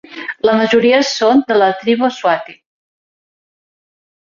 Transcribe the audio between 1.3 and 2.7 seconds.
de la tribu swati.